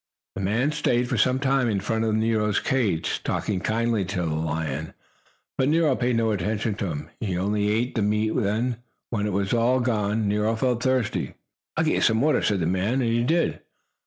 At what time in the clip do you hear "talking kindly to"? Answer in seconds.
3.23-4.23